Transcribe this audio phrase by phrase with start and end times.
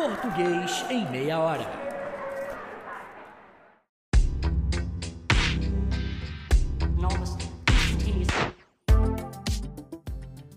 [0.00, 1.66] Português em meia hora.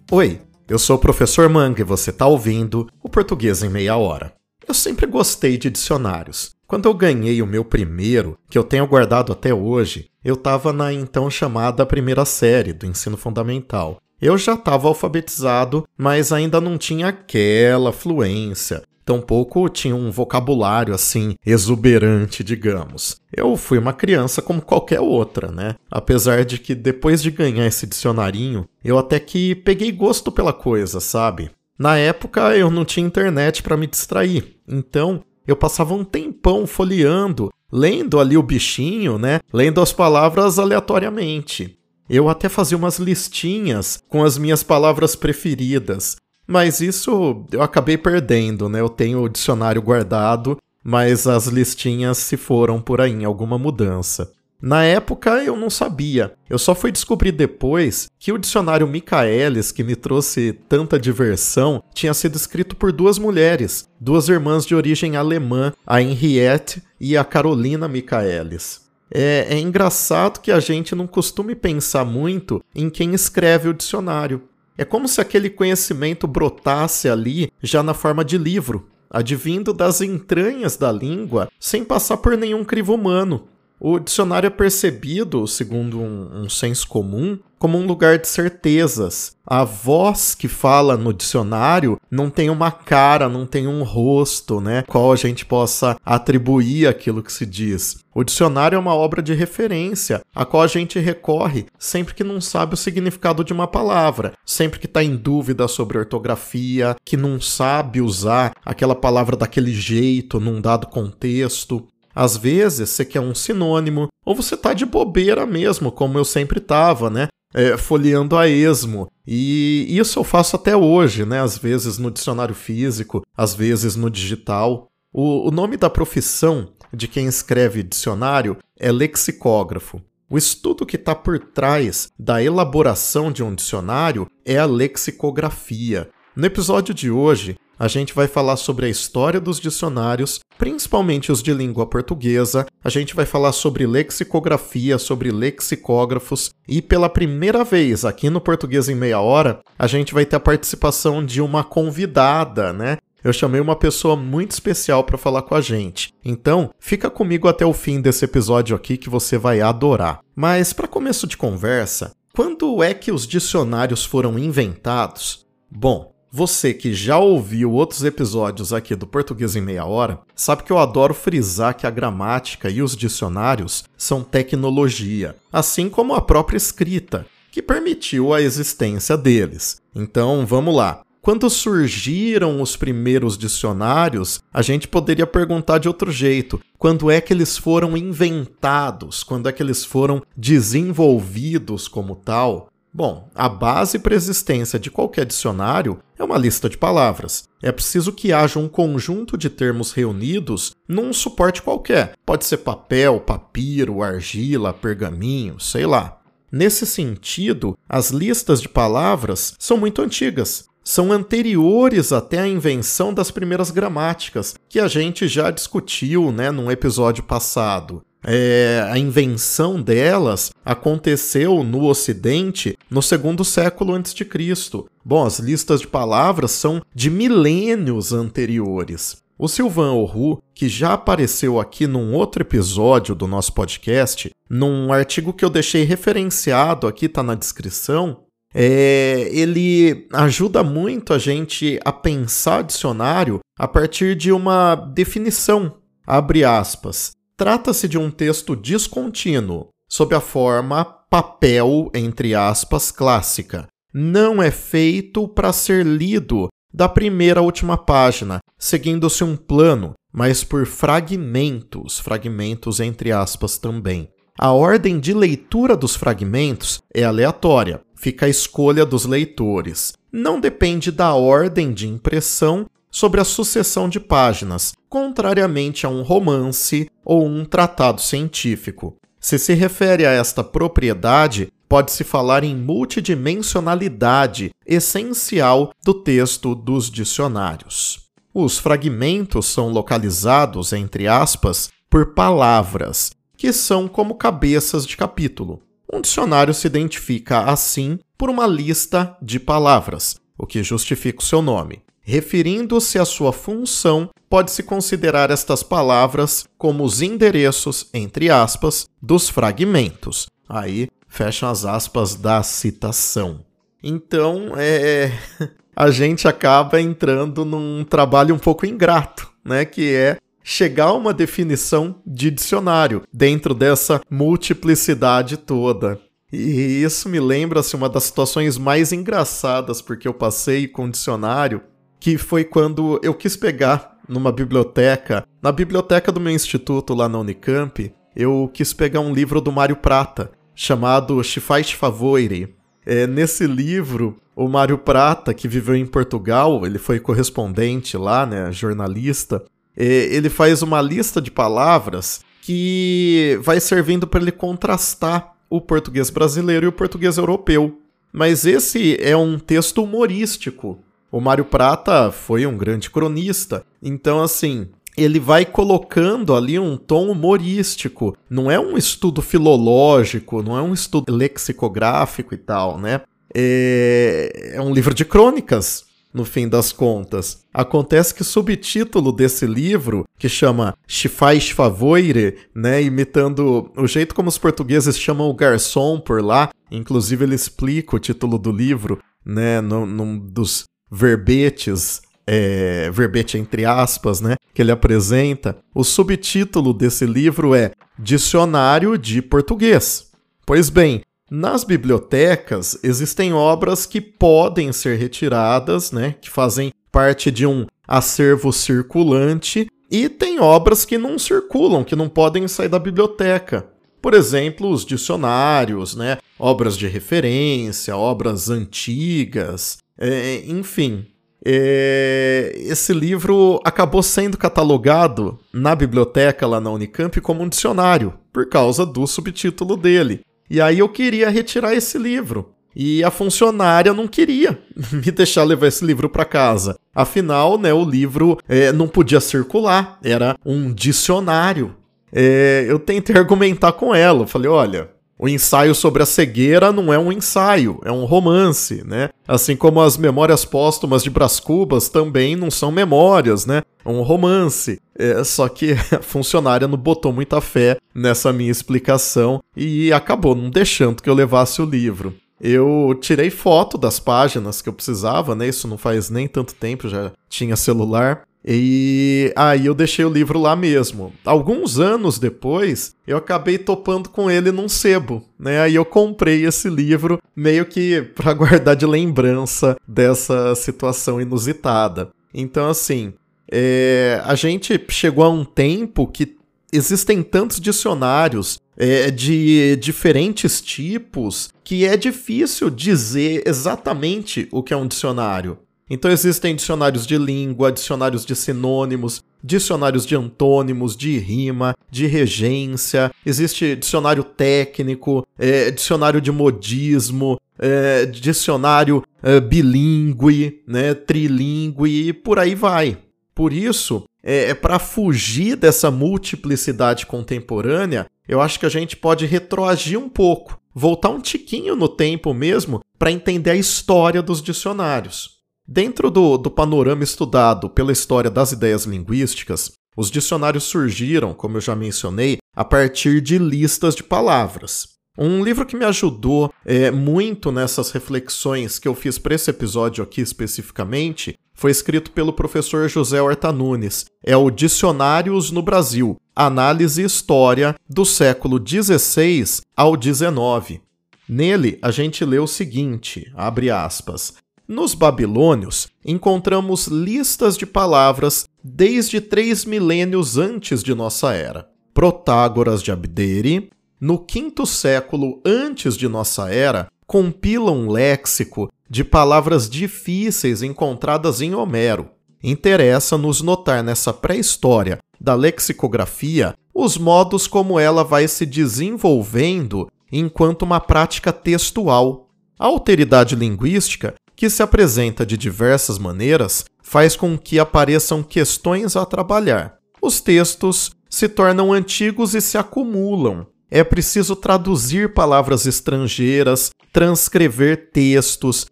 [0.10, 4.34] Oi, eu sou o professor Manga e você está ouvindo o Português em Meia Hora.
[4.66, 6.52] Eu sempre gostei de dicionários.
[6.66, 10.94] Quando eu ganhei o meu primeiro, que eu tenho guardado até hoje, eu estava na
[10.94, 13.98] então chamada primeira série do ensino fundamental.
[14.22, 18.84] Eu já estava alfabetizado, mas ainda não tinha aquela fluência.
[19.06, 23.22] Tampouco tinha um vocabulário assim exuberante, digamos.
[23.36, 25.76] Eu fui uma criança como qualquer outra, né?
[25.92, 31.00] Apesar de que depois de ganhar esse dicionarinho, eu até que peguei gosto pela coisa,
[31.00, 31.52] sabe?
[31.78, 37.52] Na época eu não tinha internet para me distrair, então eu passava um tempão folheando,
[37.72, 39.40] lendo ali o bichinho, né?
[39.52, 41.78] Lendo as palavras aleatoriamente.
[42.10, 46.16] Eu até fazia umas listinhas com as minhas palavras preferidas.
[46.48, 48.80] Mas isso eu acabei perdendo, né?
[48.80, 54.32] Eu tenho o dicionário guardado, mas as listinhas se foram por aí em alguma mudança.
[54.66, 56.34] Na época eu não sabia.
[56.50, 62.14] Eu só fui descobrir depois que o dicionário Michaelis, que me trouxe tanta diversão, tinha
[62.14, 67.90] sido escrito por duas mulheres, duas irmãs de origem alemã, a Henriette e a Carolina
[67.90, 68.84] Michaelis.
[69.14, 74.44] É, é engraçado que a gente não costume pensar muito em quem escreve o dicionário.
[74.78, 80.76] É como se aquele conhecimento brotasse ali já na forma de livro, advindo das entranhas
[80.76, 83.48] da língua, sem passar por nenhum crivo humano.
[83.80, 89.38] O dicionário é percebido, segundo um, um, senso comum, como um lugar de certezas.
[89.48, 94.84] A voz que fala no dicionário não tem uma cara, não tem um rosto, né?
[94.86, 98.04] Qual a gente possa atribuir aquilo que se diz.
[98.14, 102.42] O dicionário é uma obra de referência, a qual a gente recorre sempre que não
[102.42, 107.40] sabe o significado de uma palavra, sempre que está em dúvida sobre ortografia, que não
[107.40, 111.88] sabe usar aquela palavra daquele jeito num dado contexto.
[112.14, 116.60] Às vezes você quer um sinônimo, ou você tá de bobeira mesmo, como eu sempre
[116.60, 117.30] tava, né?
[117.54, 119.12] É, folheando a esmo.
[119.26, 121.42] E isso eu faço até hoje, né?
[121.42, 124.90] Às vezes no dicionário físico, às vezes no digital.
[125.12, 130.02] O, o nome da profissão de quem escreve dicionário é lexicógrafo.
[130.30, 136.10] O estudo que está por trás da elaboração de um dicionário é a lexicografia.
[136.36, 141.42] No episódio de hoje, a gente vai falar sobre a história dos dicionários, principalmente os
[141.42, 142.66] de língua portuguesa.
[142.84, 148.90] A gente vai falar sobre lexicografia, sobre lexicógrafos e pela primeira vez aqui no Português
[148.90, 152.98] em Meia Hora, a gente vai ter a participação de uma convidada, né?
[153.24, 156.14] Eu chamei uma pessoa muito especial para falar com a gente.
[156.26, 160.20] Então, fica comigo até o fim desse episódio aqui que você vai adorar.
[160.36, 165.46] Mas para começo de conversa, quando é que os dicionários foram inventados?
[165.72, 170.72] Bom, você que já ouviu outros episódios aqui do Português em Meia Hora, sabe que
[170.72, 176.58] eu adoro frisar que a gramática e os dicionários são tecnologia, assim como a própria
[176.58, 179.80] escrita, que permitiu a existência deles.
[179.94, 181.04] Então, vamos lá.
[181.22, 187.32] Quando surgiram os primeiros dicionários, a gente poderia perguntar de outro jeito: quando é que
[187.32, 189.24] eles foram inventados?
[189.24, 192.70] Quando é que eles foram desenvolvidos como tal?
[192.96, 197.50] Bom, a base para a existência de qualquer dicionário é uma lista de palavras.
[197.60, 202.14] É preciso que haja um conjunto de termos reunidos num suporte qualquer.
[202.24, 206.20] Pode ser papel, papiro, argila, pergaminho, sei lá.
[206.52, 210.66] Nesse sentido, as listas de palavras são muito antigas.
[210.84, 216.70] São anteriores até a invenção das primeiras gramáticas, que a gente já discutiu né, num
[216.70, 224.88] episódio passado é, a invenção delas aconteceu no Ocidente no segundo século antes de Cristo.
[225.04, 229.18] Bom, as listas de palavras são de milênios anteriores.
[229.38, 235.34] O Sylvain Oru, que já apareceu aqui num outro episódio do nosso podcast, num artigo
[235.34, 238.24] que eu deixei referenciado aqui, tá na descrição,
[238.54, 245.76] é, ele ajuda muito a gente a pensar dicionário a partir de uma definição.
[246.06, 247.12] Abre aspas.
[247.36, 253.68] Trata-se de um texto descontínuo, sob a forma papel, entre aspas, clássica.
[253.94, 260.44] Não é feito para ser lido da primeira à última página, seguindo-se um plano, mas
[260.44, 264.10] por fragmentos, fragmentos entre aspas também.
[264.40, 269.94] A ordem de leitura dos fragmentos é aleatória, fica à escolha dos leitores.
[270.12, 276.88] Não depende da ordem de impressão sobre a sucessão de páginas, contrariamente a um romance
[277.04, 278.96] ou um tratado científico.
[279.20, 288.04] Se se refere a esta propriedade, pode-se falar em multidimensionalidade essencial do texto dos dicionários.
[288.32, 295.64] Os fragmentos são localizados, entre aspas, por palavras, que são como cabeças de capítulo.
[295.92, 301.42] Um dicionário se identifica assim por uma lista de palavras, o que justifica o seu
[301.42, 301.82] nome.
[302.04, 310.28] Referindo-se à sua função, pode-se considerar estas palavras como os endereços, entre aspas, dos fragmentos.
[310.50, 313.46] Aí fecham as aspas da citação.
[313.82, 315.12] Então, é,
[315.76, 321.14] a gente acaba entrando num trabalho um pouco ingrato, né, que é chegar a uma
[321.14, 326.00] definição de dicionário dentro dessa multiplicidade toda.
[326.32, 331.62] E isso me lembra assim, uma das situações mais engraçadas porque eu passei com dicionário,
[332.04, 337.18] que foi quando eu quis pegar numa biblioteca, na biblioteca do meu instituto lá na
[337.18, 342.54] Unicamp, eu quis pegar um livro do Mário Prata, chamado Chifai Favoire.
[342.86, 348.52] É, nesse livro, o Mário Prata, que viveu em Portugal, ele foi correspondente lá, né,
[348.52, 349.42] jornalista,
[349.74, 356.10] é, ele faz uma lista de palavras que vai servindo para ele contrastar o português
[356.10, 357.80] brasileiro e o português europeu.
[358.12, 360.84] Mas esse é um texto humorístico.
[361.14, 367.12] O Mário Prata foi um grande cronista, então assim, ele vai colocando ali um tom
[367.12, 368.18] humorístico.
[368.28, 373.02] Não é um estudo filológico, não é um estudo lexicográfico e tal, né?
[373.32, 377.46] É, é um livro de crônicas, no fim das contas.
[377.54, 384.30] Acontece que o subtítulo desse livro, que chama Chifais Favoire, né, imitando o jeito como
[384.30, 389.62] os portugueses chamam o garçom por lá, inclusive ele explica o título do livro, né,
[389.62, 397.06] num, num dos verbetes é, verbete entre aspas, né, que ele apresenta, o subtítulo desse
[397.06, 400.12] livro é Dicionário de Português.
[400.46, 407.46] Pois bem, nas bibliotecas existem obras que podem ser retiradas, né, que fazem parte de
[407.46, 413.68] um acervo circulante, e tem obras que não circulam, que não podem sair da biblioteca.
[414.02, 421.08] Por exemplo, os dicionários, né, obras de referência, obras antigas, é, enfim,
[421.46, 428.48] é, esse livro acabou sendo catalogado na biblioteca lá na Unicamp como um dicionário, por
[428.48, 430.22] causa do subtítulo dele.
[430.50, 432.54] E aí eu queria retirar esse livro.
[432.76, 434.60] E a funcionária não queria
[434.92, 436.78] me deixar levar esse livro para casa.
[436.96, 441.76] Afinal, né, o livro é, não podia circular, era um dicionário.
[442.12, 446.98] É, eu tentei argumentar com ela, falei, olha, o ensaio sobre a cegueira não é
[446.98, 449.10] um ensaio, é um romance, né?
[449.28, 453.62] Assim como as memórias póstumas de Brás Cubas também não são memórias, né?
[453.86, 454.80] É um romance.
[454.98, 460.50] É, só que a funcionária não botou muita fé nessa minha explicação e acabou não
[460.50, 462.16] deixando que eu levasse o livro.
[462.42, 465.48] Eu tirei foto das páginas que eu precisava, né?
[465.48, 468.24] Isso não faz nem tanto tempo, já tinha celular.
[468.46, 471.14] E aí eu deixei o livro lá mesmo.
[471.24, 475.62] Alguns anos depois, eu acabei topando com ele num sebo, né?
[475.62, 482.10] Aí eu comprei esse livro meio que para guardar de lembrança dessa situação inusitada.
[482.34, 483.14] Então, assim,
[483.50, 486.36] é, a gente chegou a um tempo que
[486.72, 494.78] existem tantos dicionários é, de diferentes tipos que é difícil dizer exatamente o que é
[494.78, 495.60] um dicionário.
[495.94, 503.12] Então existem dicionários de língua, dicionários de sinônimos, dicionários de antônimos, de rima, de regência,
[503.24, 512.40] existe dicionário técnico, é, dicionário de modismo, é, dicionário é, bilíngue, né, trilíngue e por
[512.40, 512.98] aí vai.
[513.36, 519.28] Por isso, é, é para fugir dessa multiplicidade contemporânea, eu acho que a gente pode
[519.28, 525.43] retroagir um pouco, voltar um tiquinho no tempo mesmo para entender a história dos dicionários.
[525.76, 531.62] Dentro do, do panorama estudado pela história das ideias linguísticas, os dicionários surgiram, como eu
[531.62, 534.90] já mencionei, a partir de listas de palavras.
[535.18, 540.04] Um livro que me ajudou é, muito nessas reflexões que eu fiz para esse episódio
[540.04, 544.06] aqui especificamente foi escrito pelo professor José Horta Nunes.
[544.24, 550.82] É o Dicionários no Brasil, Análise e História do século XVI ao XIX.
[551.28, 554.34] Nele, a gente lê o seguinte, abre aspas,
[554.68, 561.70] nos babilônios, encontramos listas de palavras desde três milênios antes de nossa era.
[561.94, 569.70] Protágoras de Abdere, no quinto século antes de nossa era, compila um léxico de palavras
[569.70, 572.10] difíceis encontradas em Homero.
[572.44, 580.80] Interessa-nos notar nessa pré-história da lexicografia os modos como ela vai se desenvolvendo enquanto uma
[580.80, 582.30] prática textual.
[582.60, 589.06] A alteridade linguística que se apresenta de diversas maneiras, faz com que apareçam questões a
[589.06, 589.78] trabalhar.
[590.02, 593.46] Os textos se tornam antigos e se acumulam.
[593.70, 598.68] É preciso traduzir palavras estrangeiras, transcrever textos,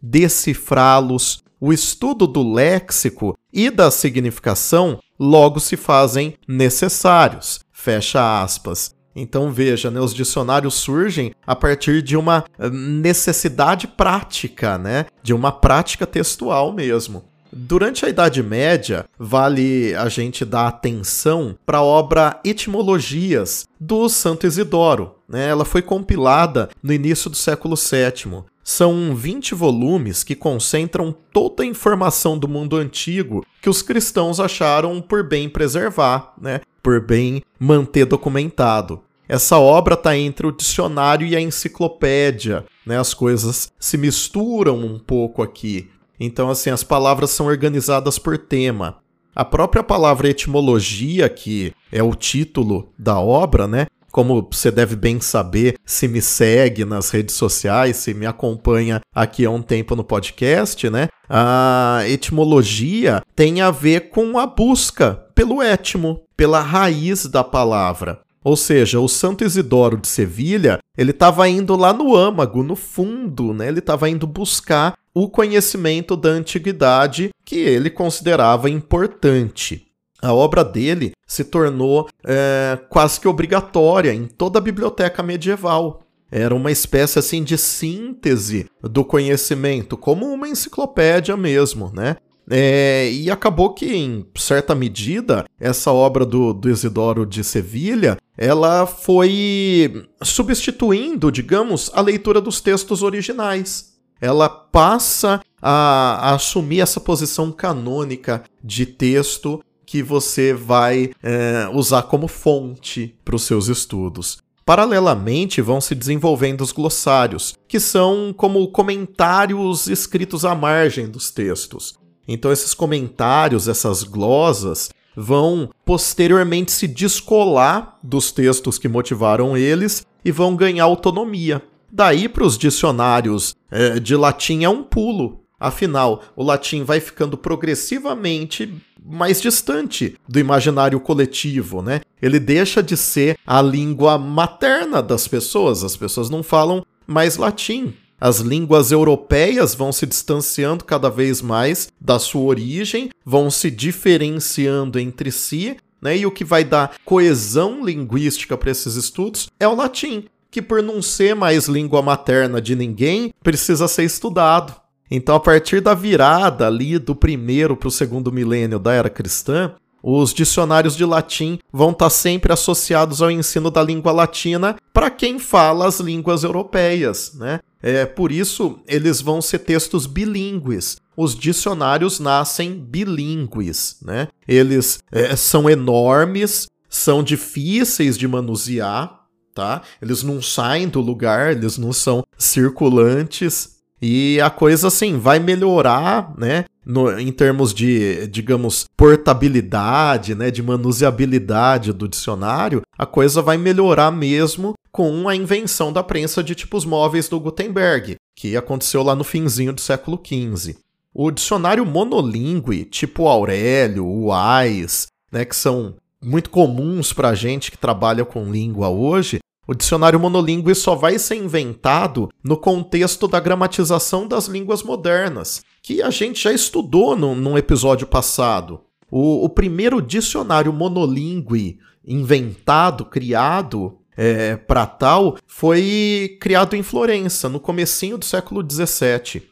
[0.00, 1.42] decifrá-los.
[1.60, 7.60] O estudo do léxico e da significação logo se fazem necessários.
[7.72, 8.94] Fecha aspas.
[9.14, 15.34] Então veja, né, os dicionários surgem a partir de uma eh, necessidade prática, né, de
[15.34, 17.24] uma prática textual mesmo.
[17.54, 24.46] Durante a Idade Média, vale a gente dar atenção para a obra Etimologias do Santo
[24.46, 25.16] Isidoro.
[25.28, 25.48] Né?
[25.48, 28.44] Ela foi compilada no início do século VII.
[28.64, 35.02] São 20 volumes que concentram toda a informação do mundo antigo que os cristãos acharam
[35.02, 36.60] por bem preservar, né?
[36.82, 39.00] Por bem manter documentado.
[39.28, 42.98] Essa obra está entre o dicionário e a enciclopédia, né?
[42.98, 45.88] As coisas se misturam um pouco aqui.
[46.18, 48.98] Então, assim, as palavras são organizadas por tema.
[49.34, 53.86] A própria palavra etimologia, que é o título da obra, né?
[54.10, 59.46] Como você deve bem saber, se me segue nas redes sociais, se me acompanha aqui
[59.46, 61.08] há um tempo no podcast, né?
[61.26, 68.20] A etimologia tem a ver com a busca pelo étimo, pela raiz da palavra.
[68.44, 73.54] Ou seja, o Santo Isidoro de Sevilha, ele estava indo lá no âmago, no fundo,
[73.54, 73.68] né?
[73.68, 79.86] Ele estava indo buscar o conhecimento da antiguidade que ele considerava importante.
[80.20, 86.02] A obra dele se tornou é, quase que obrigatória em toda a biblioteca medieval.
[86.30, 92.16] Era uma espécie assim de síntese do conhecimento, como uma enciclopédia mesmo, né?
[92.50, 98.86] É, e acabou que, em certa medida, essa obra do, do Isidoro de Sevilha, ela
[98.86, 103.92] foi substituindo, digamos, a leitura dos textos originais.
[104.20, 112.02] Ela passa a, a assumir essa posição canônica de texto que você vai é, usar
[112.04, 114.38] como fonte para os seus estudos.
[114.64, 121.94] Paralelamente, vão se desenvolvendo os glossários, que são como comentários escritos à margem dos textos.
[122.26, 130.30] Então, esses comentários, essas glosas, vão posteriormente se descolar dos textos que motivaram eles e
[130.30, 131.62] vão ganhar autonomia.
[131.90, 135.40] Daí para os dicionários é, de latim é um pulo.
[135.60, 138.74] Afinal, o latim vai ficando progressivamente
[139.04, 142.00] mais distante do imaginário coletivo, né?
[142.20, 145.84] Ele deixa de ser a língua materna das pessoas.
[145.84, 147.94] As pessoas não falam mais latim.
[148.24, 155.00] As línguas europeias vão se distanciando cada vez mais da sua origem, vão se diferenciando
[155.00, 156.16] entre si, né?
[156.16, 160.80] E o que vai dar coesão linguística para esses estudos é o latim, que por
[160.80, 164.72] não ser mais língua materna de ninguém, precisa ser estudado.
[165.10, 169.74] Então, a partir da virada ali do primeiro para o segundo milênio da era cristã,
[170.02, 175.10] os dicionários de latim vão estar tá sempre associados ao ensino da língua latina para
[175.10, 177.60] quem fala as línguas europeias, né?
[177.82, 180.96] É, por isso, eles vão ser textos bilíngues.
[181.16, 184.28] Os dicionários nascem bilíngues, né?
[184.46, 189.22] Eles é, são enormes, são difíceis de manusear,
[189.54, 189.82] tá?
[190.00, 193.76] Eles não saem do lugar, eles não são circulantes.
[194.00, 196.64] E a coisa, assim, vai melhorar, né?
[196.84, 204.10] No, em termos de, digamos, portabilidade, né, de manuseabilidade do dicionário, a coisa vai melhorar
[204.10, 209.24] mesmo com a invenção da prensa de tipos móveis do Gutenberg, que aconteceu lá no
[209.24, 210.76] finzinho do século XV.
[211.14, 217.78] O dicionário monolingue, tipo Aurélio, Wise, né, que são muito comuns para a gente que
[217.78, 224.26] trabalha com língua hoje, o dicionário monolingue só vai ser inventado no contexto da gramatização
[224.26, 228.80] das línguas modernas, que a gente já estudou no, num episódio passado.
[229.10, 237.60] O, o primeiro dicionário monolingue inventado, criado, é, para tal foi criado em Florença, no
[237.60, 239.42] comecinho do século XVII.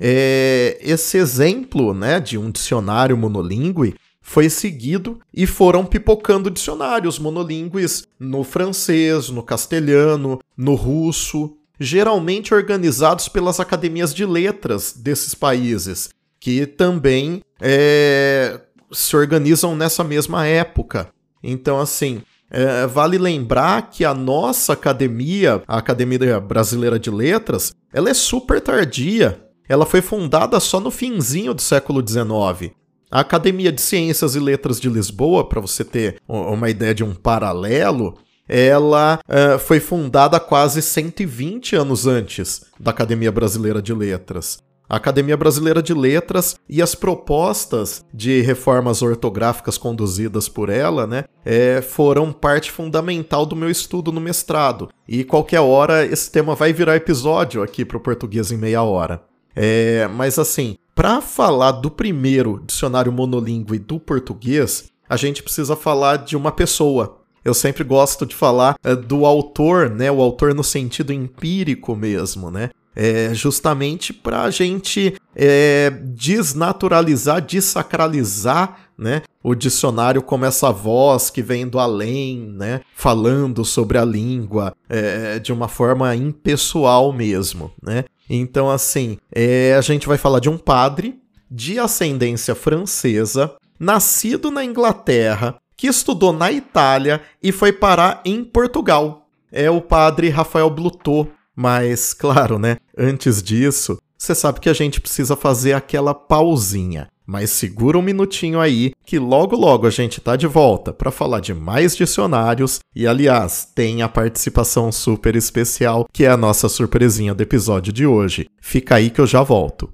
[0.00, 3.96] É, esse exemplo né, de um dicionário monolíngue
[4.28, 13.26] foi seguido e foram pipocando dicionários monolíngues no francês, no castelhano, no russo, geralmente organizados
[13.26, 18.60] pelas academias de letras desses países, que também é,
[18.92, 21.08] se organizam nessa mesma época.
[21.42, 22.20] Então, assim,
[22.50, 28.60] é, vale lembrar que a nossa academia, a Academia Brasileira de Letras, ela é super
[28.60, 29.42] tardia.
[29.66, 32.76] Ela foi fundada só no finzinho do século XIX.
[33.10, 37.14] A Academia de Ciências e Letras de Lisboa, para você ter uma ideia de um
[37.14, 44.58] paralelo, ela uh, foi fundada quase 120 anos antes da Academia Brasileira de Letras.
[44.90, 51.24] A Academia Brasileira de Letras e as propostas de reformas ortográficas conduzidas por ela, né,
[51.46, 54.88] é, foram parte fundamental do meu estudo no mestrado.
[55.06, 59.22] E qualquer hora esse tema vai virar episódio aqui para o Português em Meia Hora.
[59.60, 66.18] É, mas assim, para falar do primeiro dicionário monolíngue do português, a gente precisa falar
[66.18, 67.18] de uma pessoa.
[67.44, 70.12] Eu sempre gosto de falar é, do autor, né?
[70.12, 72.70] O autor no sentido empírico mesmo, né?
[72.94, 81.40] É justamente para a gente é, desnaturalizar, desacralizar né, o dicionário como essa voz que
[81.40, 87.70] vem do além, né, falando sobre a língua é, de uma forma impessoal mesmo.
[87.80, 88.04] Né?
[88.28, 91.18] Então, assim, é, a gente vai falar de um padre
[91.50, 99.28] de ascendência francesa, nascido na Inglaterra, que estudou na Itália e foi parar em Portugal.
[99.50, 101.30] É o padre Rafael Blutot.
[101.54, 102.76] Mas, claro, né?
[102.96, 107.08] Antes disso, você sabe que a gente precisa fazer aquela pausinha.
[107.30, 111.40] Mas segura um minutinho aí, que logo logo a gente tá de volta para falar
[111.40, 117.34] de mais dicionários e, aliás, tem a participação super especial, que é a nossa surpresinha
[117.34, 118.48] do episódio de hoje.
[118.62, 119.92] Fica aí que eu já volto.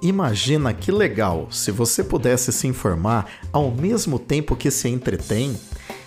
[0.00, 5.58] Imagina que legal se você pudesse se informar ao mesmo tempo que se entretém.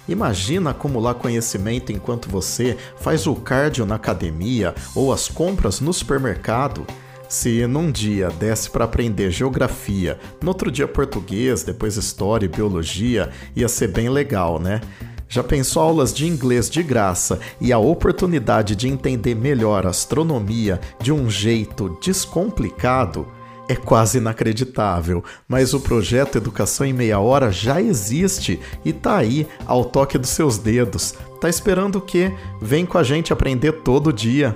[0.08, 6.88] Imagina acumular conhecimento enquanto você faz o cardio na academia ou as compras no supermercado.
[7.30, 13.30] Se num dia desse para aprender geografia, no outro dia português, depois história e biologia,
[13.56, 14.82] ia ser bem legal, né?
[15.30, 21.12] Já pensou aulas de inglês de graça e a oportunidade de entender melhor astronomia de
[21.12, 23.28] um jeito descomplicado?
[23.68, 29.48] É quase inacreditável, mas o projeto Educação em Meia Hora já existe e tá aí
[29.68, 31.14] ao toque dos seus dedos.
[31.40, 32.34] Tá esperando o quê?
[32.60, 34.56] Vem com a gente aprender todo dia.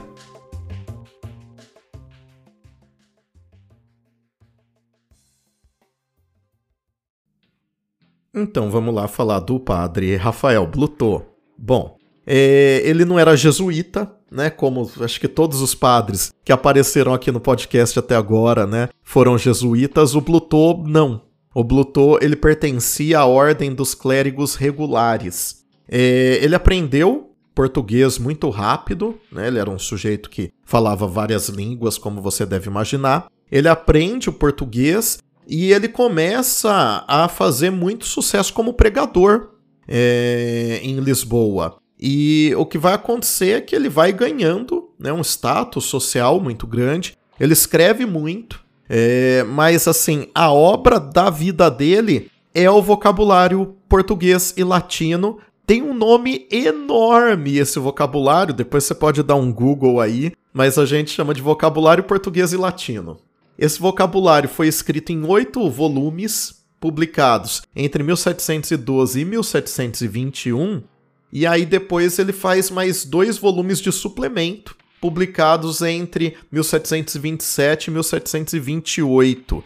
[8.36, 11.24] Então vamos lá falar do padre Rafael Blutot.
[11.56, 14.50] Bom, é, ele não era jesuíta, né?
[14.50, 18.90] Como acho que todos os padres que apareceram aqui no podcast até agora, né?
[19.04, 20.16] Foram jesuítas.
[20.16, 21.22] O Blutot não.
[21.54, 25.64] O Blutot ele pertencia à ordem dos clérigos regulares.
[25.88, 29.48] É, ele aprendeu português muito rápido, né?
[29.48, 33.28] Ele era um sujeito que falava várias línguas, como você deve imaginar.
[33.52, 39.50] Ele aprende o português e ele começa a fazer muito sucesso como pregador
[39.88, 41.78] é, em Lisboa.
[42.00, 46.68] E o que vai acontecer é que ele vai ganhando né, um status social muito
[46.68, 47.18] grande.
[47.40, 54.54] Ele escreve muito, é, mas assim, a obra da vida dele é o vocabulário português
[54.58, 55.40] e latino.
[55.66, 60.86] Tem um nome enorme esse vocabulário, depois você pode dar um Google aí, mas a
[60.86, 63.18] gente chama de vocabulário português e latino.
[63.58, 70.84] Esse vocabulário foi escrito em oito volumes, publicados entre 1712 e 1721,
[71.32, 79.64] e aí depois ele faz mais dois volumes de suplemento, publicados entre 1727 e 1728.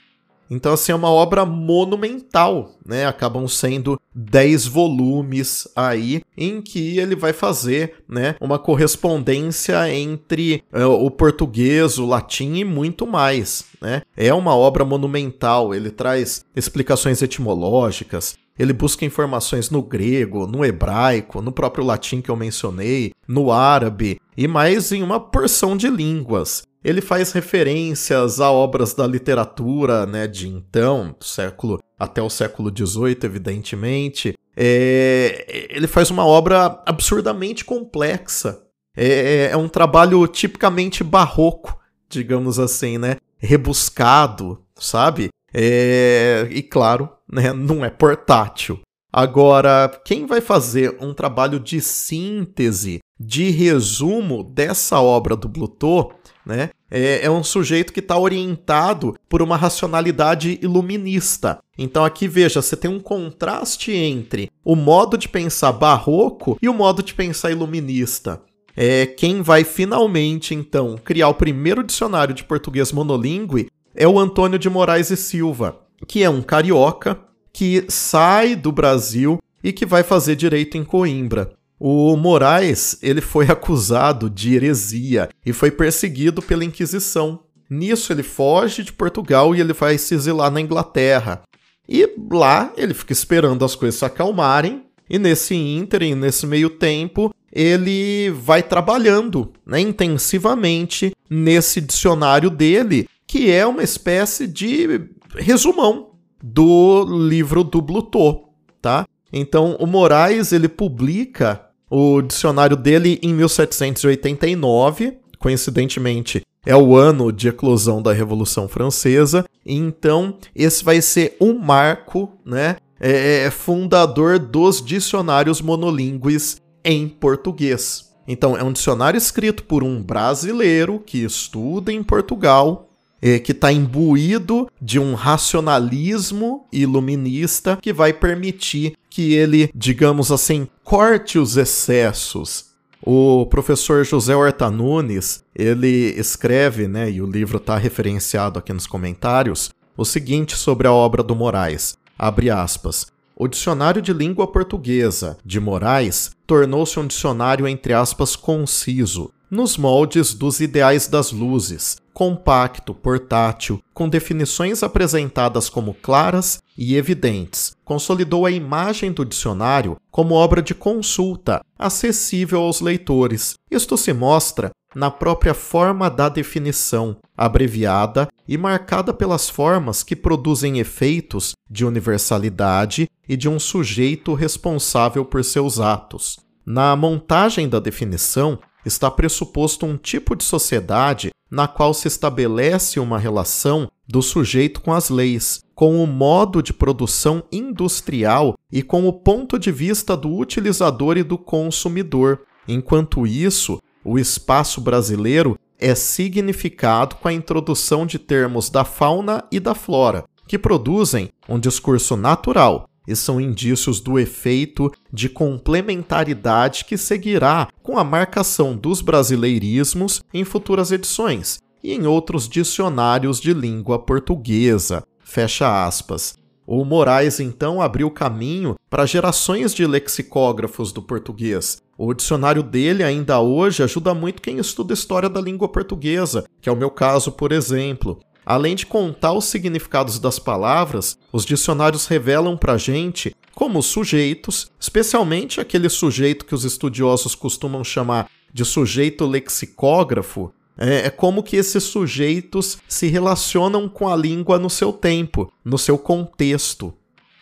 [0.49, 3.05] Então, assim, é uma obra monumental, né?
[3.05, 10.87] Acabam sendo 10 volumes aí, em que ele vai fazer, né, uma correspondência entre uh,
[10.87, 14.01] o português, o latim e muito mais, né?
[14.15, 21.41] É uma obra monumental, ele traz explicações etimológicas, ele busca informações no grego, no hebraico,
[21.41, 26.63] no próprio latim que eu mencionei, no árabe e mais em uma porção de línguas.
[26.83, 32.71] Ele faz referências a obras da literatura, né, de então, do século até o século
[32.75, 34.33] XVIII, evidentemente.
[34.55, 38.63] É, ele faz uma obra absurdamente complexa.
[38.95, 41.77] É, é um trabalho tipicamente barroco,
[42.09, 43.17] digamos assim, né?
[43.37, 45.29] Rebuscado, sabe?
[45.53, 48.79] É, e claro, né, não é portátil.
[49.11, 56.15] Agora, quem vai fazer um trabalho de síntese, de resumo dessa obra do Blutot
[56.47, 56.69] né?
[56.89, 61.59] É, é um sujeito que está orientado por uma racionalidade iluminista.
[61.77, 66.73] Então aqui veja, você tem um contraste entre o modo de pensar barroco e o
[66.73, 68.41] modo de pensar iluminista.
[68.77, 74.57] É, quem vai finalmente, então, criar o primeiro dicionário de português monolíngue é o Antônio
[74.57, 77.19] de Moraes e Silva, que é um carioca
[77.51, 81.51] que sai do Brasil e que vai fazer direito em Coimbra.
[81.79, 87.41] O Moraes, ele foi acusado de heresia e foi perseguido pela Inquisição.
[87.69, 91.43] Nisso ele foge de Portugal e ele vai se exilar na Inglaterra.
[91.87, 97.33] E lá ele fica esperando as coisas se acalmarem e nesse ínterim, nesse meio tempo,
[97.51, 106.11] ele vai trabalhando né, intensivamente nesse dicionário dele, que é uma espécie de resumão
[106.43, 108.43] do livro do Blutot,
[108.81, 109.05] tá?
[109.31, 117.47] Então, o Moraes, ele publica o dicionário dele em 1789, coincidentemente, é o ano de
[117.47, 124.83] eclosão da Revolução Francesa, então esse vai ser um marco, né, é, é fundador dos
[124.83, 128.07] dicionários monolíngues em português.
[128.27, 132.89] Então, é um dicionário escrito por um brasileiro que estuda em Portugal,
[133.21, 140.67] é, que está imbuído de um racionalismo iluminista que vai permitir que ele, digamos assim,
[140.83, 142.65] corte os excessos.
[143.01, 148.85] O professor José Horta Nunes, ele escreve, né, e o livro está referenciado aqui nos
[148.85, 151.97] comentários, o seguinte sobre a obra do Moraes.
[152.15, 153.07] Abre aspas.
[153.35, 160.33] O dicionário de língua portuguesa de Moraes tornou-se um dicionário entre aspas conciso, nos moldes
[160.33, 167.75] dos ideais das luzes, compacto, portátil, com definições apresentadas como claras e evidentes.
[167.85, 173.53] Consolidou a imagem do dicionário como obra de consulta, acessível aos leitores.
[173.69, 180.79] Isto se mostra na própria forma da definição, abreviada e marcada pelas formas que produzem
[180.79, 186.39] efeitos de universalidade e de um sujeito responsável por seus atos.
[186.65, 188.57] Na montagem da definição,
[188.87, 194.93] está pressuposto um tipo de sociedade na qual se estabelece uma relação do sujeito com
[194.93, 200.33] as leis, com o modo de produção industrial e com o ponto de vista do
[200.35, 202.41] utilizador e do consumidor.
[202.67, 209.59] Enquanto isso, o espaço brasileiro é significado com a introdução de termos da fauna e
[209.59, 216.97] da flora, que produzem um discurso natural e são indícios do efeito de complementaridade que
[216.97, 223.97] seguirá com a marcação dos brasileirismos em futuras edições e em outros dicionários de língua
[223.97, 225.03] portuguesa.
[225.19, 226.37] Fecha aspas.
[226.65, 231.81] O Moraes então abriu caminho para gerações de lexicógrafos do português.
[231.97, 236.71] O dicionário dele ainda hoje ajuda muito quem estuda história da língua portuguesa, que é
[236.71, 238.19] o meu caso, por exemplo.
[238.47, 244.71] Além de contar os significados das palavras, os dicionários revelam para gente como os sujeitos,
[244.79, 251.57] especialmente aquele sujeito que os estudiosos costumam chamar de sujeito lexicógrafo, é, é, como que
[251.57, 256.93] esses sujeitos se relacionam com a língua no seu tempo, no seu contexto.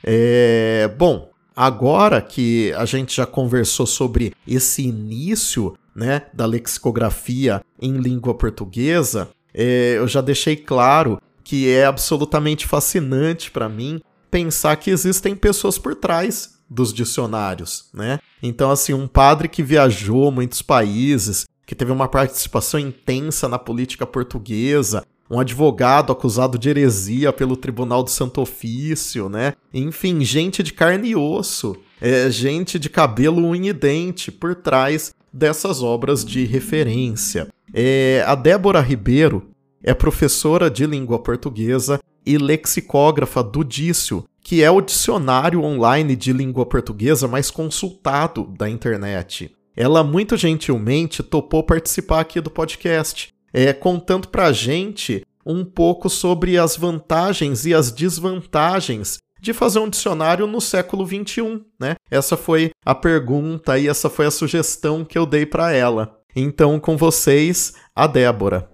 [0.03, 7.97] É, bom, agora que a gente já conversou sobre esse início né, da lexicografia em
[7.97, 14.89] língua portuguesa, é, eu já deixei claro que é absolutamente fascinante para mim pensar que
[14.89, 18.19] existem pessoas por trás dos dicionários, né?
[18.43, 24.05] Então, assim, um padre que viajou muitos países, que teve uma participação intensa na política
[24.05, 29.53] portuguesa, um advogado acusado de heresia pelo Tribunal do Santo Ofício, né?
[29.73, 35.13] Enfim, gente de carne e osso, é, gente de cabelo unha e dente por trás
[35.36, 37.50] dessas obras de referência.
[37.74, 39.50] É, a Débora Ribeiro
[39.84, 46.32] é professora de língua portuguesa e lexicógrafa do Dício, que é o dicionário online de
[46.32, 49.52] língua portuguesa mais consultado da internet.
[49.76, 56.58] Ela muito gentilmente topou participar aqui do podcast, é, contando pra gente um pouco sobre
[56.58, 61.95] as vantagens e as desvantagens de fazer um dicionário no século XXI, né?
[62.10, 66.19] Essa foi a pergunta e essa foi a sugestão que eu dei para ela.
[66.36, 68.67] Então, com vocês, a Débora.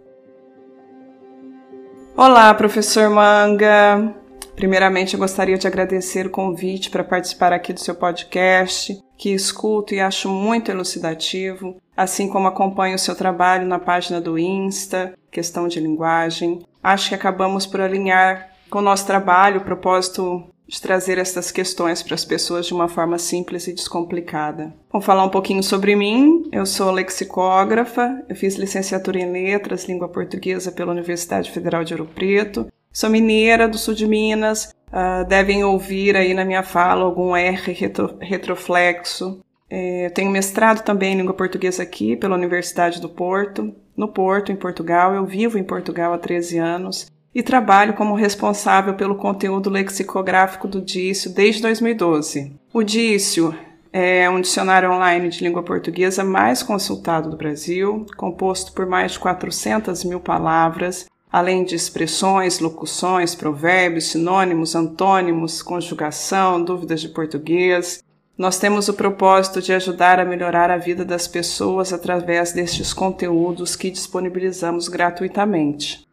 [2.16, 4.16] Olá, professor Manga.
[4.56, 9.94] Primeiramente, eu gostaria de agradecer o convite para participar aqui do seu podcast que escuto
[9.94, 15.68] e acho muito elucidativo, assim como acompanho o seu trabalho na página do Insta, questão
[15.68, 16.62] de linguagem.
[16.82, 22.02] Acho que acabamos por alinhar com o nosso trabalho o propósito de trazer essas questões
[22.02, 24.74] para as pessoas de uma forma simples e descomplicada.
[24.90, 26.48] Vou falar um pouquinho sobre mim.
[26.50, 32.10] Eu sou lexicógrafa, eu fiz licenciatura em Letras, Língua Portuguesa pela Universidade Federal de Ouro
[32.16, 32.68] Preto.
[32.90, 37.72] Sou mineira do sul de Minas, Uh, devem ouvir aí na minha fala algum R
[37.72, 39.40] retro, retroflexo.
[39.70, 44.56] É, tenho mestrado também em língua portuguesa aqui pela Universidade do Porto, no Porto, em
[44.58, 45.14] Portugal.
[45.14, 50.82] Eu vivo em Portugal há 13 anos e trabalho como responsável pelo conteúdo lexicográfico do
[50.82, 52.54] Dício desde 2012.
[52.74, 53.56] O Dício
[53.94, 59.20] é um dicionário online de língua portuguesa mais consultado do Brasil, composto por mais de
[59.20, 68.04] 400 mil palavras além de expressões, locuções, provérbios, sinônimos, antônimos, conjugação, dúvidas de português.
[68.38, 73.76] Nós temos o propósito de ajudar a melhorar a vida das pessoas através destes conteúdos
[73.76, 76.06] que disponibilizamos gratuitamente.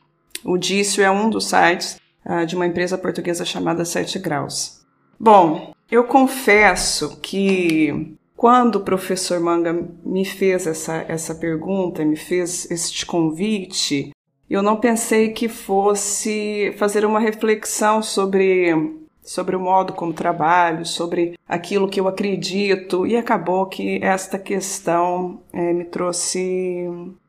[0.45, 4.81] O Dício é um dos sites uh, de uma empresa portuguesa chamada Sete Graus.
[5.19, 9.73] Bom, eu confesso que quando o professor Manga
[10.05, 14.13] me fez essa, essa pergunta, me fez este convite,
[14.49, 18.73] eu não pensei que fosse fazer uma reflexão sobre,
[19.21, 25.41] sobre o modo como trabalho, sobre aquilo que eu acredito, e acabou que esta questão
[25.53, 26.89] é, me trouxe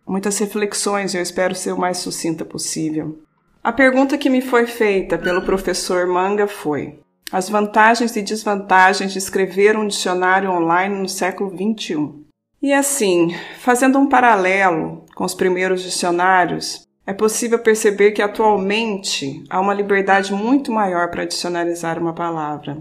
[0.09, 3.19] muitas reflexões, eu espero ser o mais sucinta possível.
[3.63, 6.99] A pergunta que me foi feita pelo professor Manga foi:
[7.31, 12.25] as vantagens e desvantagens de escrever um dicionário online no século XXI.
[12.61, 19.59] E assim, fazendo um paralelo com os primeiros dicionários, é possível perceber que atualmente há
[19.59, 22.77] uma liberdade muito maior para dicionarizar uma palavra.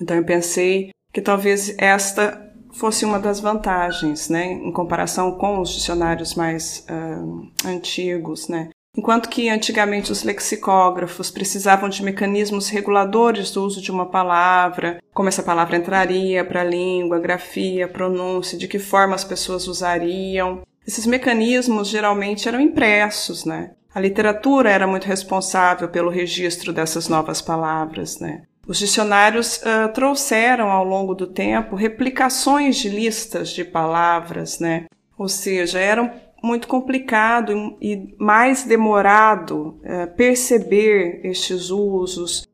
[0.00, 5.70] Então eu pensei que talvez esta fosse uma das vantagens, né, em comparação com os
[5.70, 13.64] dicionários mais uh, antigos, né, Enquanto que antigamente os lexicógrafos precisavam de mecanismos reguladores do
[13.64, 18.80] uso de uma palavra, como essa palavra entraria para a língua, grafia, pronúncia, de que
[18.80, 20.62] forma as pessoas usariam.
[20.84, 23.70] Esses mecanismos geralmente eram impressos, né?
[23.94, 28.42] A literatura era muito responsável pelo registro dessas novas palavras, né?
[28.68, 34.84] Os dicionários uh, trouxeram ao longo do tempo replicações de listas de palavras, né?
[35.16, 42.46] Ou seja, eram muito complicado e mais demorado é, perceber estes usos,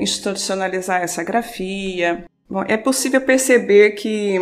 [0.00, 2.24] institucionalizar essa grafia.
[2.50, 4.36] Bom, é possível perceber que,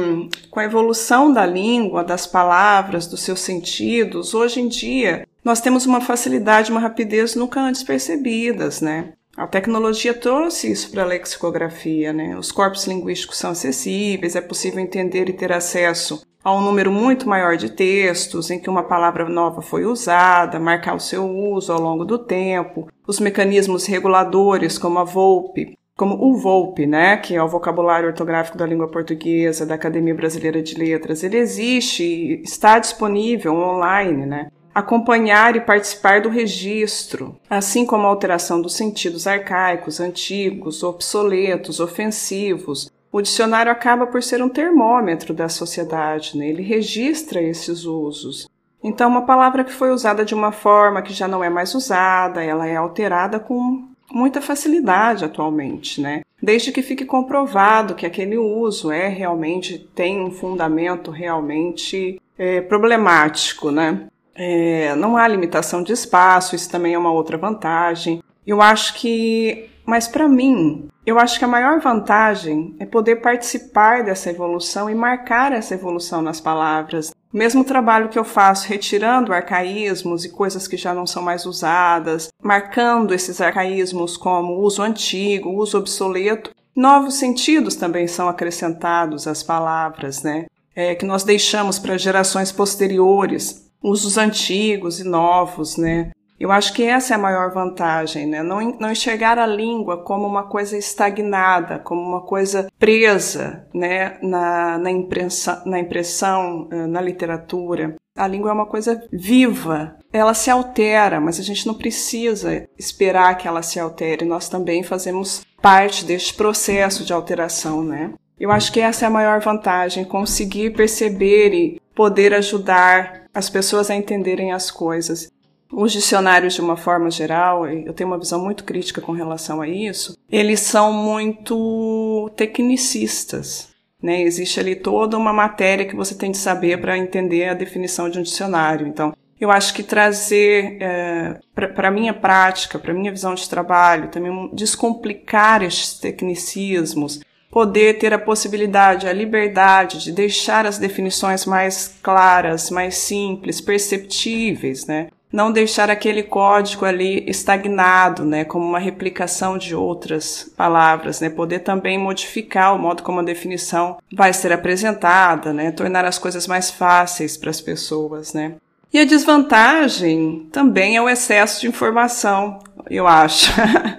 [0.50, 5.84] com a evolução da língua, das palavras, dos seus sentidos, hoje em dia nós temos
[5.84, 9.12] uma facilidade, uma rapidez nunca antes percebidas, né?
[9.36, 12.36] A tecnologia trouxe isso para a lexicografia, né?
[12.38, 17.28] Os corpos linguísticos são acessíveis, é possível entender e ter acesso a um número muito
[17.28, 21.80] maior de textos em que uma palavra nova foi usada, marcar o seu uso ao
[21.80, 27.42] longo do tempo, os mecanismos reguladores como a VOLPE, como o VOLPE, né, que é
[27.42, 33.54] o vocabulário ortográfico da língua portuguesa da Academia Brasileira de Letras, ele existe está disponível
[33.54, 34.48] online, né?
[34.74, 42.90] Acompanhar e participar do registro, assim como a alteração dos sentidos arcaicos, antigos, obsoletos, ofensivos.
[43.12, 46.48] O dicionário acaba por ser um termômetro da sociedade, né?
[46.48, 48.48] ele registra esses usos.
[48.82, 52.42] Então, uma palavra que foi usada de uma forma que já não é mais usada,
[52.42, 56.20] ela é alterada com muita facilidade atualmente, né?
[56.42, 63.70] Desde que fique comprovado que aquele uso é realmente tem um fundamento realmente é, problemático,
[63.70, 64.06] né?
[64.34, 68.22] É, não há limitação de espaço, isso também é uma outra vantagem.
[68.46, 74.02] Eu acho que, mas para mim, eu acho que a maior vantagem é poder participar
[74.02, 77.10] dessa evolução e marcar essa evolução nas palavras.
[77.32, 81.46] O mesmo trabalho que eu faço retirando arcaísmos e coisas que já não são mais
[81.46, 89.42] usadas, marcando esses arcaísmos como uso antigo, uso obsoleto, novos sentidos também são acrescentados às
[89.42, 90.46] palavras, né?
[90.76, 96.10] É, que nós deixamos para gerações posteriores usos antigos e novos, né?
[96.40, 98.42] Eu acho que essa é a maior vantagem, né?
[98.42, 104.18] Não, não enxergar a língua como uma coisa estagnada, como uma coisa presa, né?
[104.20, 107.94] Na, na, impressão, na impressão, eh, na literatura.
[108.16, 113.36] A língua é uma coisa viva, ela se altera, mas a gente não precisa esperar
[113.36, 114.24] que ela se altere.
[114.24, 118.12] Nós também fazemos parte deste processo de alteração, né?
[118.38, 123.90] Eu acho que essa é a maior vantagem, conseguir perceber e poder ajudar as pessoas
[123.90, 125.30] a entenderem as coisas.
[125.72, 129.68] Os dicionários, de uma forma geral, eu tenho uma visão muito crítica com relação a
[129.68, 133.68] isso, eles são muito tecnicistas.
[134.00, 134.22] Né?
[134.22, 138.18] Existe ali toda uma matéria que você tem de saber para entender a definição de
[138.18, 138.86] um dicionário.
[138.86, 143.48] Então, eu acho que trazer é, para a minha prática, para a minha visão de
[143.48, 147.20] trabalho, também descomplicar estes tecnicismos,
[147.54, 154.88] poder ter a possibilidade, a liberdade de deixar as definições mais claras, mais simples, perceptíveis,
[154.88, 155.06] né?
[155.32, 161.30] Não deixar aquele código ali estagnado, né, como uma replicação de outras palavras, né?
[161.30, 165.70] Poder também modificar o modo como a definição vai ser apresentada, né?
[165.70, 168.54] Tornar as coisas mais fáceis para as pessoas, né?
[168.92, 172.58] E a desvantagem também é o excesso de informação,
[172.90, 173.52] eu acho.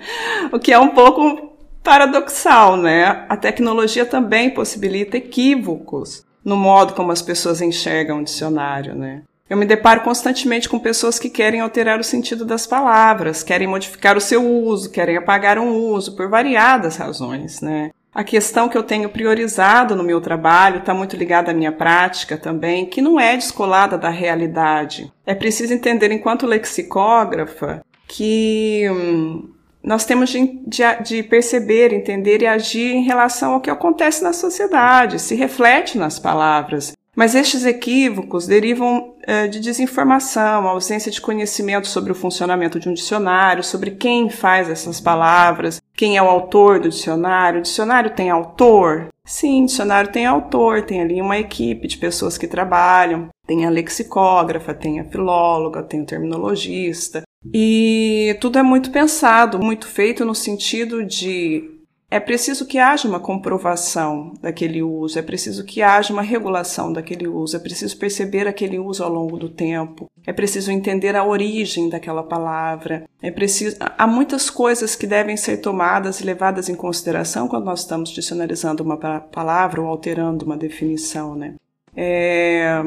[0.51, 1.54] o que é um pouco
[1.85, 3.25] paradoxal, né?
[3.29, 9.21] A tecnologia também possibilita equívocos no modo como as pessoas enxergam o dicionário, né?
[9.47, 14.17] Eu me deparo constantemente com pessoas que querem alterar o sentido das palavras, querem modificar
[14.17, 17.91] o seu uso, querem apagar um uso por variadas razões, né?
[18.13, 22.37] A questão que eu tenho priorizado no meu trabalho está muito ligada à minha prática
[22.37, 25.11] também, que não é descolada da realidade.
[25.25, 29.49] É preciso entender, enquanto lexicógrafa, que hum,
[29.85, 34.33] nós temos de, de, de, perceber, entender e agir em relação ao que acontece na
[34.33, 36.93] sociedade, se reflete nas palavras.
[37.15, 42.93] Mas estes equívocos derivam uh, de desinformação, ausência de conhecimento sobre o funcionamento de um
[42.93, 47.59] dicionário, sobre quem faz essas palavras, quem é o autor do dicionário.
[47.59, 49.07] O dicionário tem autor?
[49.23, 54.73] Sim, dicionário tem autor, tem ali uma equipe de pessoas que trabalham, tem a lexicógrafa,
[54.73, 57.23] tem a filóloga, tem o terminologista.
[57.53, 61.74] E tudo é muito pensado, muito feito no sentido de
[62.15, 67.27] é preciso que haja uma comprovação daquele uso, é preciso que haja uma regulação daquele
[67.27, 71.89] uso, é preciso perceber aquele uso ao longo do tempo, é preciso entender a origem
[71.89, 73.75] daquela palavra, é preciso.
[73.81, 78.81] Há muitas coisas que devem ser tomadas e levadas em consideração quando nós estamos dicionarizando
[78.81, 81.55] uma palavra ou alterando uma definição, né?
[81.93, 82.81] É,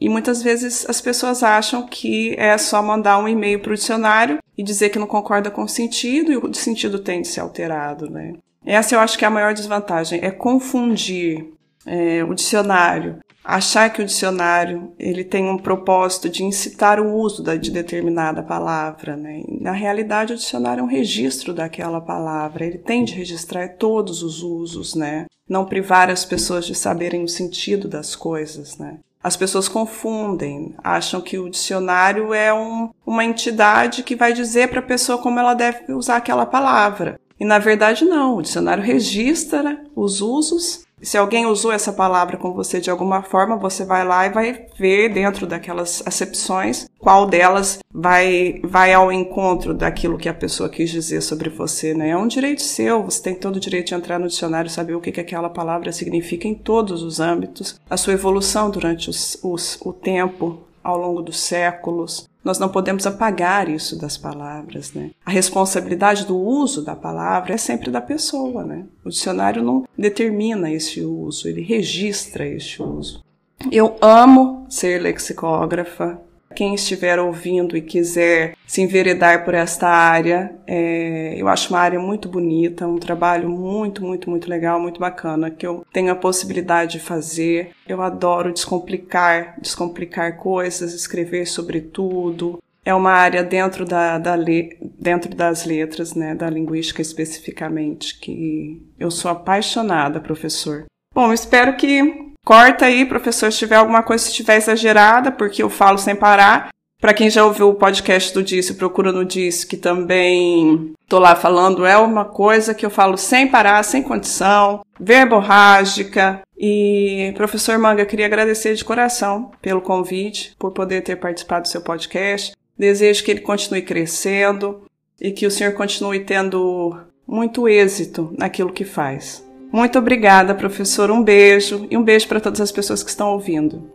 [0.00, 4.38] e muitas vezes as pessoas acham que é só mandar um e-mail para o dicionário
[4.58, 8.10] e dizer que não concorda com o sentido e o sentido tem de ser alterado,
[8.10, 8.34] né?
[8.64, 11.52] Essa eu acho que é a maior desvantagem, é confundir
[11.86, 17.42] é, o dicionário, achar que o dicionário ele tem um propósito de incitar o uso
[17.42, 19.16] da, de determinada palavra.
[19.16, 19.42] Né?
[19.60, 24.42] Na realidade, o dicionário é um registro daquela palavra, ele tem de registrar todos os
[24.42, 25.26] usos, né?
[25.46, 28.78] não privar as pessoas de saberem o sentido das coisas.
[28.78, 28.98] Né?
[29.22, 34.80] As pessoas confundem, acham que o dicionário é um, uma entidade que vai dizer para
[34.80, 37.20] a pessoa como ela deve usar aquela palavra.
[37.38, 40.84] E na verdade não, o dicionário registra os usos.
[41.02, 44.66] Se alguém usou essa palavra com você de alguma forma, você vai lá e vai
[44.78, 50.90] ver dentro daquelas acepções qual delas vai vai ao encontro daquilo que a pessoa quis
[50.90, 52.10] dizer sobre você, né?
[52.10, 55.00] É um direito seu, você tem todo o direito de entrar no dicionário saber o
[55.00, 59.78] que, que aquela palavra significa em todos os âmbitos, a sua evolução durante os, os,
[59.84, 65.12] o tempo, ao longo dos séculos, nós não podemos apagar isso das palavras, né?
[65.24, 68.84] A responsabilidade do uso da palavra é sempre da pessoa, né?
[69.02, 73.24] O dicionário não determina esse uso, ele registra este uso.
[73.72, 76.20] Eu amo ser lexicógrafa,
[76.54, 81.98] quem estiver ouvindo e quiser se enveredar por esta área, é, eu acho uma área
[81.98, 86.92] muito bonita, um trabalho muito, muito, muito legal, muito bacana, que eu tenho a possibilidade
[86.92, 87.70] de fazer.
[87.86, 92.58] Eu adoro descomplicar, descomplicar coisas, escrever sobre tudo.
[92.84, 98.82] É uma área dentro, da, da le, dentro das letras, né, da linguística especificamente, que
[98.98, 100.84] eu sou apaixonada, professor.
[101.14, 105.70] Bom, espero que Corta aí, professor, se tiver alguma coisa, se estiver exagerada, porque eu
[105.70, 106.68] falo sem parar.
[107.00, 111.34] Para quem já ouviu o podcast do Disse, procura no Disse, que também tô lá
[111.34, 116.40] falando, é uma coisa que eu falo sem parar, sem condição, verborrágica.
[116.56, 121.82] E, professor Manga, queria agradecer de coração pelo convite, por poder ter participado do seu
[121.82, 122.54] podcast.
[122.78, 124.82] Desejo que ele continue crescendo
[125.20, 129.43] e que o senhor continue tendo muito êxito naquilo que faz.
[129.74, 131.10] Muito obrigada, professor.
[131.10, 133.90] Um beijo e um beijo para todas as pessoas que estão ouvindo.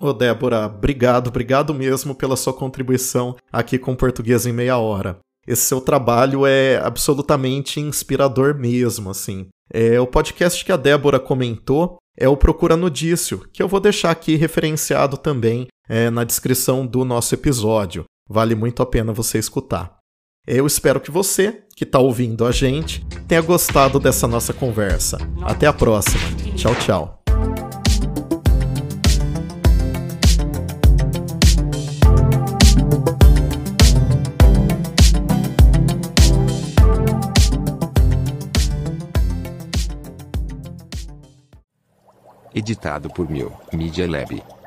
[0.00, 5.18] Ô Débora, obrigado, obrigado mesmo pela sua contribuição aqui com Português em Meia Hora.
[5.44, 9.48] Esse seu trabalho é absolutamente inspirador mesmo, assim.
[9.72, 14.12] É, o podcast que a Débora comentou é o Procura Nudício, que eu vou deixar
[14.12, 18.04] aqui referenciado também é, na descrição do nosso episódio.
[18.28, 19.99] Vale muito a pena você escutar.
[20.46, 25.18] Eu espero que você, que está ouvindo a gente, tenha gostado dessa nossa conversa.
[25.42, 26.22] Até a próxima.
[26.56, 27.22] Tchau, tchau.
[42.54, 44.59] Editado por Mil Media Lab.